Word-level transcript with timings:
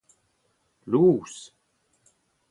lous 0.87 1.35